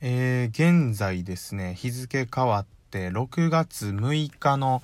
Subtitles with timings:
[0.00, 4.80] えー、現在ですね、日付変わって6月6日の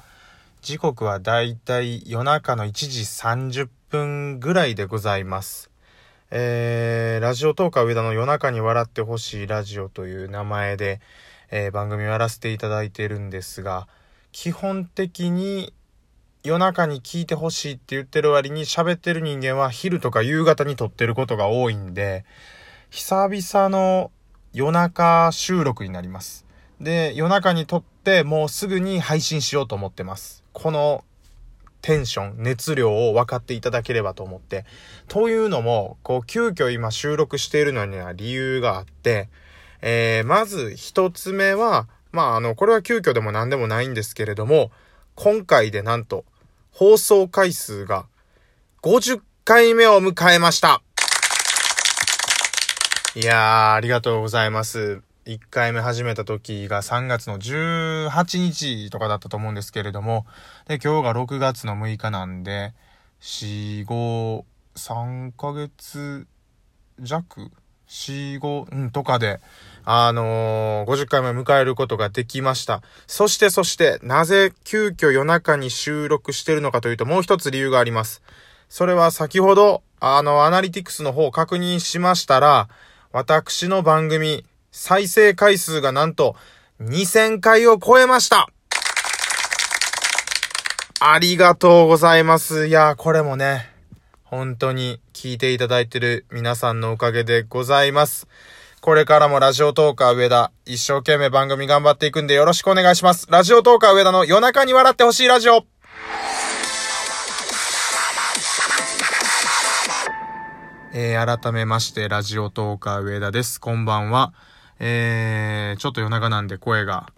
[0.60, 5.71] 時刻はだいたい夜中の1時30分ぐらいでございます。
[6.33, 11.00] えー、ラジオトーカー上田の夜中に笑ってほしいラジオという名前で、
[11.53, 13.87] えー、番組をやらせていただいているんですが、
[14.33, 15.73] 基本的に
[16.43, 22.25] 夜中に聞いてほしいって言ってる割に喋ってる人間は昼とか夕方に撮ってることが多いんで、
[22.91, 24.11] 久々の
[24.55, 26.47] 夜中収録になります。
[26.80, 30.45] で、夜中に撮ってもうすぐに配信しようと思ってます。
[30.52, 31.05] この
[31.83, 34.65] テンション、熱量を分かっていただければと思って。
[35.09, 39.29] というのも、こう、急遽今収録しているのには理由があって、
[39.82, 44.71] えー、まず一つ目は、まあ、あの、これは急遽でも何でもないんですけれども、
[45.16, 46.24] 今回でなんと、
[46.71, 48.07] 放送回数が
[48.82, 50.80] 50回目を迎えました。
[53.16, 55.00] いやー、ありがとうございます。
[55.27, 60.26] 1回目始めた時が3月の18日とかだったと思うんですけれども、
[60.66, 62.73] で、今日が6月の6日なんで、
[63.21, 64.42] 4、5、
[64.74, 66.26] 3ヶ月
[66.98, 67.52] 弱
[67.86, 69.38] ?4、5、うん、とかで、
[69.84, 72.82] あのー、50回目迎えることができました。
[73.06, 78.22] そしてそして、なぜ急遽夜中に収録してるのかというと、もう一つ理由があります。
[78.68, 82.68] それは先ほど、あの、アナリティクスの方を確認しましたら、
[83.14, 86.34] 私の番組、再生回数がなんと
[86.80, 88.48] 2000回を超えました
[90.98, 92.66] ありがとうございます。
[92.66, 93.70] いや、これもね、
[94.24, 98.26] 本当に聞いていただいてる皆さんのおかげでございます。
[98.80, 103.28] これからもラジオトーカー上田、一生懸命番組頑張っていくんでよろしくお願いします。
[103.30, 105.64] ラジオトーカー上田の夜中に笑ってほしいラジオ
[110.96, 113.60] えー、改めまして、ラジオトーカー上田です。
[113.60, 114.32] こんばんは。
[114.78, 117.12] えー、ちょっと夜中なんで声が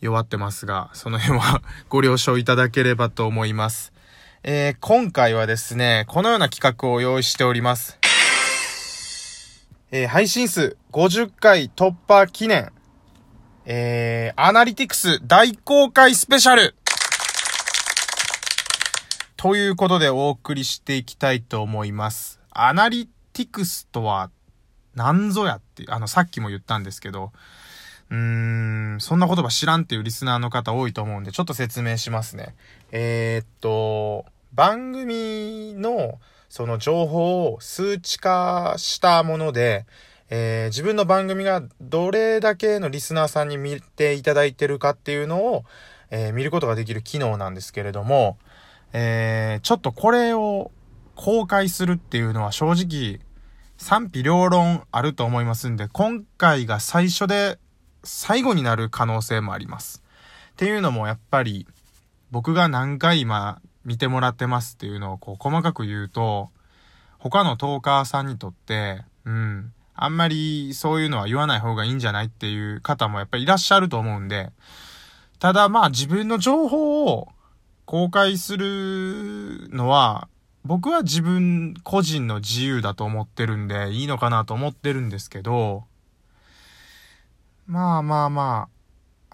[0.00, 3.92] 弱ってますが、その辺は ご了承いただければと思います。
[4.44, 7.98] えー、今回はですね、このような企画を用意しております。
[9.90, 12.72] えー、配信数50回突破記念、
[13.66, 16.74] えー、アナリティクス大公開スペシャル
[19.36, 22.41] ということでお送りしていきたいと思います。
[22.54, 24.30] アナリティクスとは
[24.94, 27.32] 何ぞやって、あの、さっきも言ったんですけど、
[28.10, 28.16] うー
[28.96, 32.54] ん、そんな言葉知らんっていうリスナーの方多いと思うんで、ちょっと説明しますね。
[32.90, 36.20] えー、っと、番組の
[36.50, 39.86] その情報を数値化したもので、
[40.28, 45.64] えー、自分の番組がどれだけのリスナーさんに見ていただいてるかっていうのを、
[46.10, 48.36] えー、見ることができる機能なんですけれども、
[48.92, 50.70] えー、ちょっとこれを
[51.14, 53.20] 公開するっていうのは正直
[53.76, 57.58] 賛否両論あると思いますんで、今回が最初で
[58.04, 60.02] 最後になる可能性もあります。
[60.52, 61.66] っていうのもやっぱり
[62.30, 66.50] 僕が何回今見てもらってますっていうのをこう細かく言うと、
[67.18, 74.50] 他のトーカーさんにとって、うん、あんまりそういうのは言わない方がいいんじゃないっていう方もやっぱりいらっしゃると思うんで、
[75.38, 77.28] ただまあ自分の情報を
[77.84, 80.28] 公開するのは
[80.64, 85.84] 僕は自分個人の自由だと思ってるんで、いいのかなと思ってるんですけど、
[87.66, 88.68] まあまあま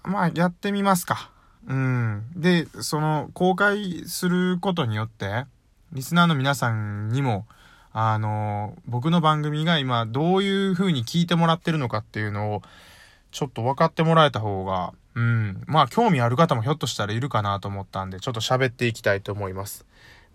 [0.05, 1.31] あ、まあやってみますか。
[1.67, 2.25] うん。
[2.35, 5.45] で、その公開することによって、
[5.93, 7.47] リスナーの皆さんにも、
[7.93, 12.63] あの、僕の番組が今どういう風に聞いてもらってるのかっていうのを、
[13.33, 15.63] ちょっと分かってもらえた方が、うん。
[15.67, 19.85] まあ興味ある方もひょっとしたらいるかなと思ったんで、ちょっと喋っていきたいと思います。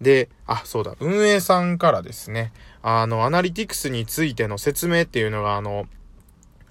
[0.01, 5.87] で、あ、そうだ、運営さんからですね、あの、アナリティクスについての説明っていうのが、あの、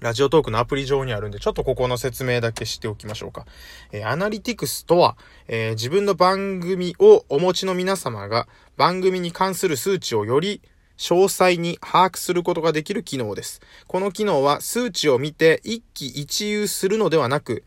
[0.03, 3.45] ラジオトークのアプリ上にあるんで、ちょっとここの説明だけしておきましょうか。
[3.93, 5.17] えー、アナリティクスとは、
[5.47, 10.61] えー、自分の番組をお持ちの皆様が番組に関する数値をより
[10.97, 13.61] 詳細に把握することができる機能です。
[13.87, 17.63] この機能は数値を見て一喜一憂するのではなく、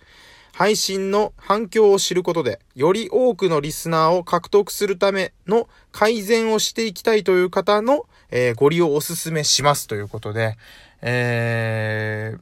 [0.56, 10.56] 配信の反響を知ることで、より多くのリスナーを獲得するための改善をしていきたいという方の、えー、ご利用をお勧めしますということで、
[11.02, 12.40] えー、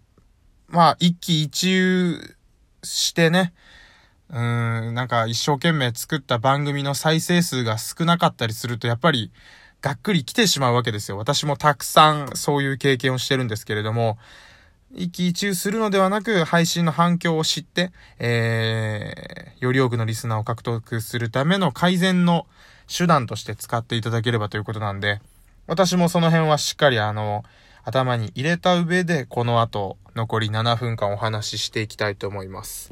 [0.68, 2.36] まあ、一喜一憂
[2.84, 3.52] してね、
[4.30, 9.32] うん、なんか一生懸命作った番組の再生数が少なかったりすると、やっぱり、
[9.80, 11.18] がっくり来てしまうわけですよ。
[11.18, 14.18] 私もたくさんそういう経験をしてるんですけれども、
[14.96, 22.46] 一喜一憂するのではなく、配信の反響を知って、えー、より多くのリスナーを獲得するための改善の
[22.86, 25.20] 手段として使っていただければということなんで、
[25.66, 27.44] 私もその辺はしっかりあの、
[27.84, 32.90] 頭に入れた上で、この後、残り7分間お話ししていきたいと思います。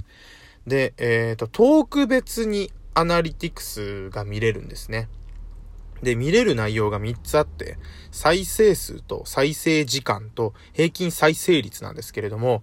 [0.66, 5.08] で、えっ、ー、と、トーク別にアナリティクスが見れるんですね。
[6.02, 7.78] で、見れる内容が3つあって、
[8.10, 12.62] 再生数と再生時間と平均再生率なんですけれども、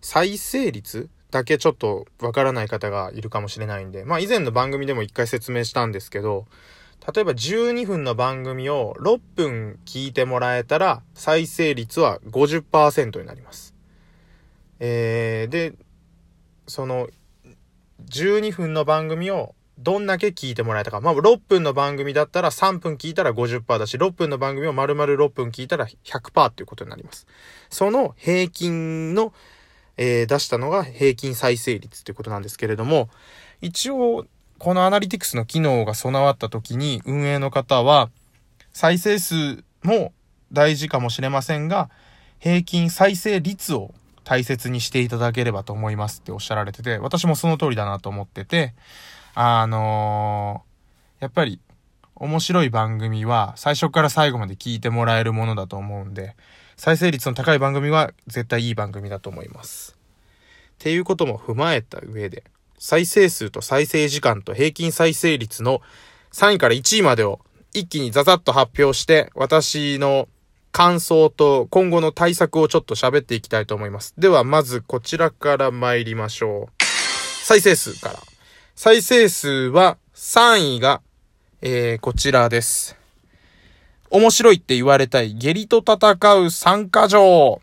[0.00, 6.46] 再生率だけちょっとわからない方がいるかもしれないんで、まあ以前の番組でも一回説明したんですけど、
[7.14, 13.74] 例えば12分の番組を6分聞いてもらえたら再生率は50%になります。
[14.80, 15.74] えー、で、
[16.66, 17.08] その
[18.06, 21.00] 12分の番組をどんだけ聞いてもらえたか。
[21.00, 27.26] まあ、6分の番組だったら3分聞いたら50%だし、6分の番組を丸々6分聞いたら100%っていうことになります。
[27.70, 29.32] その平均の、
[29.96, 33.08] えー、出したのが平均再生率ということなんですけれども、
[33.62, 34.26] 一応、
[34.58, 38.10] このアナリティクスの機能が備わった時に運営の方は、
[38.72, 40.12] 再生数も
[40.52, 41.88] 大事かもしれませんが、
[42.38, 43.94] 平均再生率を
[44.24, 48.74] 大切にしていただければと思いますっておっしゃられてて、私もその通りだなと思ってて、
[49.34, 51.60] あのー、やっぱり
[52.14, 56.36] 面白い番組は最初から最後まで聞いてもらえるものだと思うんで、
[56.76, 59.96] 再生率の高い番組は絶対いい番組だと思います。
[60.74, 62.44] っていうことも踏まえた上で、
[62.78, 65.82] 再生数と再生時間と平均再生率の
[66.32, 67.40] 3位から1位までを
[67.74, 70.28] 一気にザザッと発表して、私の
[70.72, 74.14] 感想と今後の対策をちょっと喋っていきたいと思います。
[74.18, 76.84] では、まずこちらから参りましょう。
[77.44, 78.29] 再生数から。
[78.82, 81.02] 再生数は3位が、
[81.60, 82.96] えー、こちらです。
[84.08, 87.60] 面白いって言われたい下痢と戦う参加状。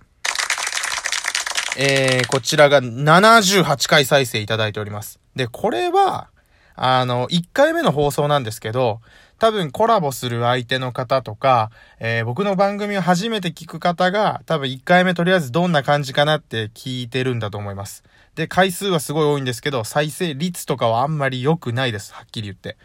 [1.76, 5.20] えー、こちらが78回再生いただいております。
[5.36, 6.28] で、これは、
[6.76, 9.02] あの、1回目の放送なんですけど、
[9.40, 18.04] 多分コラボする相手の方とか、えー、僕の番組を初めて聞く方が、多分1回目とりあえずどんな感じかなって聞いてるんだと思います。
[18.38, 22.14] で、回数はすごい多いんですけど、再生率とかはあんまり良くないです。
[22.14, 22.78] はっきり言って。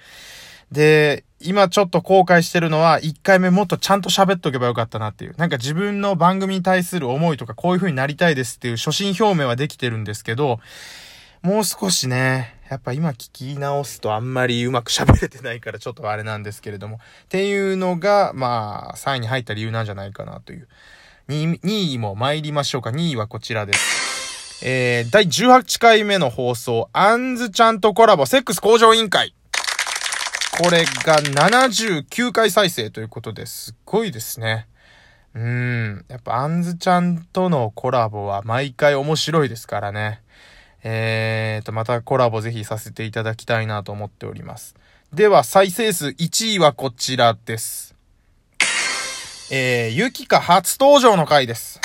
[0.72, 5.36] で、今ちょっと後悔してるのは、1回目もっとちゃんと喋っとけばよかったなっていう。
[5.36, 10.58] なんか自分の番組に対する思いとか、こういう風になりたいですっていう初心表明はできてるんですけど、
[11.42, 16.96] もう少しね、やっぱ今聞き直すとあんまりうまく喋れてないからちょっとあれなんですけれども。
[16.96, 20.68] っていうのが、まあ、3位に入った理由なんじゃないかなという。
[21.28, 22.88] 2, 2位も参りましょうか。
[22.88, 24.11] 2位はこちらです。
[24.64, 29.34] えー、第18回目の放送、アンズちゃんとコラボ、セックス向上委員会。
[30.56, 34.68] これが79回再生ということですっごいですね。
[35.34, 36.04] うん。
[36.06, 40.22] やっぱアンズちゃんとのコラボは毎回面白いですからね。
[40.84, 44.76] えーと、またコラボぜひさせていただきたいなと思っております。
[45.12, 47.96] では、再生数1位はこちらです。
[49.50, 51.80] えー、ゆきか初登場の回です。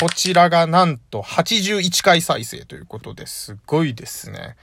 [0.00, 4.56] こちらがなんと81回再生ということですごいですね。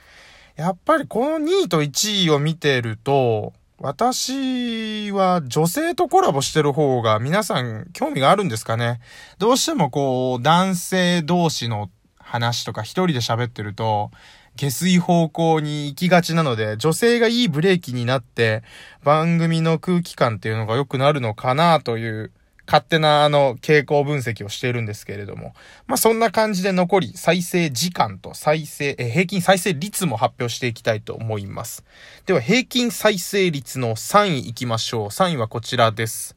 [0.55, 8.99] やっぱりこの2位と1位を見てると、私は女性とコラボしてる方が皆さん興味があるんですかね。
[9.37, 14.09] どうしてもこう男性同士の話とか一人で喋ってると、
[14.55, 18.63] 下水方向に行きがちなので、女性がいいブレーキになって、
[19.03, 22.31] 番組の空気感っていうのが良くなるのかなという
[22.67, 25.53] 勝手なあの傾向分析をしているんですけれども、
[25.87, 31.85] まあそんな感じで残り再生時間と再生、え平均再生率も発表していきたいと思います。
[32.25, 35.07] では平均再生率の3位いきましょう。
[35.07, 36.35] 3位はこちらです。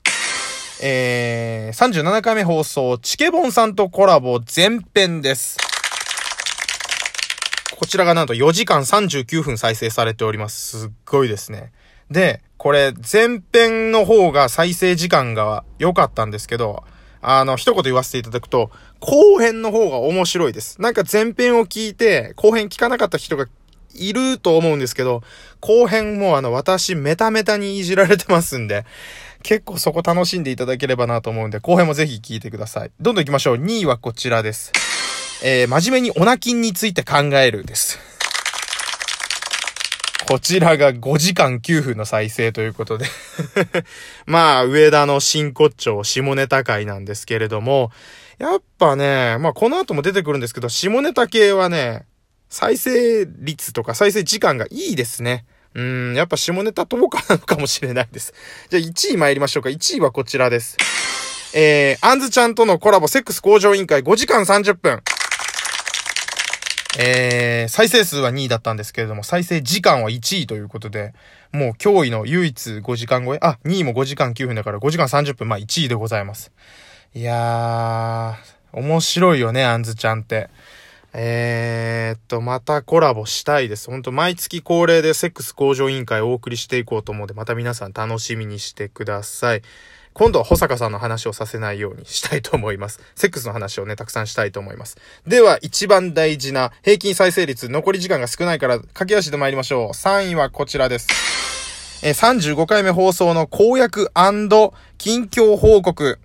[0.82, 5.58] えー、37回目放送、チケボンさんとコラボ前編です。
[7.76, 10.80] こちらがなんと4時間39分再生されております。
[10.80, 11.72] すっごいですね。
[12.10, 16.84] で、これ、前編の方が再生時間が良かったんですけど、
[17.22, 20.78] あの、一言言わせていただくと、後編の方が面白いです。
[20.78, 23.46] なんか前編を聞いて、後編聞かなかった人が
[23.94, 25.22] いると思うんですけど、
[25.60, 28.84] 後編もあの、私、メタメタにいじられてますんで、
[29.42, 32.90] 結構そこ楽しんでいただければなと思うんで、後編もぜひ聞いてください。
[33.00, 33.56] どんどん行きましょう。
[33.56, 34.70] 2位はこちらです。
[35.42, 38.19] えー、真面目にオナキンについて考えるです。
[40.30, 43.06] こちらが5時間9分の再生ということで
[44.26, 47.90] まあ、上田の真骨頂、下ネタ会なんですけれども、
[48.38, 52.04] やっぱね、まあこの後も出てくるんですけど、下ネタ系はね、
[52.48, 55.46] 再生率とか再生時間がいいですね。
[55.74, 58.32] うん、やっぱ下ネタ10日なのかもしれないです。
[58.68, 59.68] じゃあ1位参りましょうか。
[59.68, 60.76] 1位はこちらです。
[61.54, 65.02] えー、アンズちゃんとのコラボセックス向上委員会5時間30分。
[66.98, 71.14] えー、再生数は2位だったんですけれども、再生時間は1位ということで、
[71.52, 76.50] もう驚異の唯一5時間超え、あ、2位も5時間9分だから5時間30分、まあ1位でございます。
[77.14, 80.48] いやー、面白いよね、あんずちゃんって。
[81.12, 83.90] えー、っと、またコラボしたいです。
[83.90, 89.62] ほんと、毎月恒例でセックス向上委員会をお送りしていこうと思うので、また皆さん楽しみにしてください。
[90.12, 93.00] 今度は保坂さんの話をさせないようにしたいと思います。
[93.14, 94.98] セックスの話をね、たくさんしたいと思います。
[95.26, 99.88] では、一番大事な平均再生率、残り時間が少ないから駆け足で参りましょう。
[99.90, 101.08] 3位はこちらです。
[102.02, 104.10] え35回目放送の公約
[104.98, 106.18] 近況報告。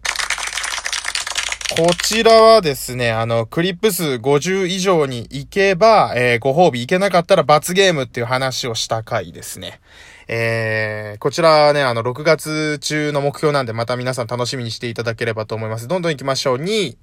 [1.78, 9.82] こちらはですね、あの、クリップ数50以上に行けば、えー、ご褒美行けなかったら罰ゲームっていう話をした回ですね。
[10.30, 15.90] えー、こちらはね、あの、6月中の目標なんで、また皆さん楽しみにしていただければと思います。
[15.90, 16.58] どんどん行きましょう。
[16.60, 16.98] 2位。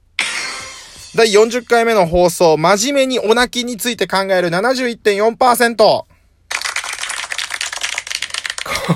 [1.17, 6.12] 第40回目の放送、真面目にお泣きについて考える71.4%。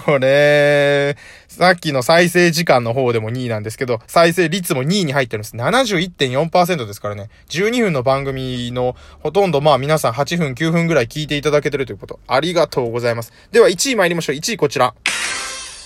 [0.04, 1.16] これ、
[1.48, 5.56] さっきの再生時間の方でも2位なんですけど、再生率も2位に入ってるんです。
[5.56, 7.30] 71.4%ですからね。
[7.48, 12.20] 12分の番組のほとんどまあ皆さん8分9分ぐらい聞いていただけてるということ。
[12.26, 13.32] ありがとうございます。
[13.52, 14.36] では1位参りましょう。
[14.36, 14.94] 1位こちら。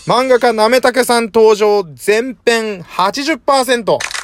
[0.06, 4.19] 漫画家なめたけさん登場、前編80%。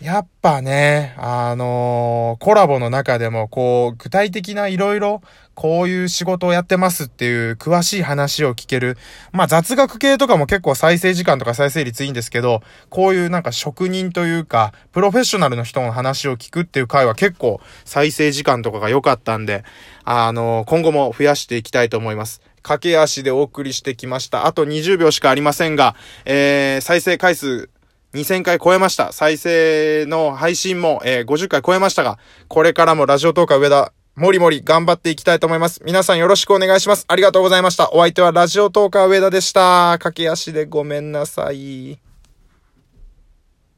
[0.00, 5.20] やっぱね、あのー、コラボの中でも、こう、具体的な色々、
[5.54, 8.96] こういう仕事をやってますっていう詳しい話を聞ける。
[9.30, 19.64] まあ雑学系とかも結構再生時間とか再生率いいんですけど、こういうなんか職人というか、プロフェッショナルの人の話を聞くっていう回は結構再生時間とかが良かったんで、
[20.04, 22.40] あのー、今後も増やしていきたいと思います。
[22.62, 24.46] 駆け足でお送りしてきました。
[24.46, 27.68] あと20秒しかありませんが、えー、再生回数
[28.14, 29.12] 2000回超えました。
[29.12, 35.80] 再生の配信も、えー、50回超えましたが、これからもラジオトーカー上田、もりもり頑張っていきたいと思います。
[35.84, 37.04] 皆さんよろしくお願いします。
[37.08, 37.92] ありがとうございました。
[37.92, 39.96] お相手はラジオトーカー上田でした。
[40.00, 42.09] 駆け足でごめんなさい。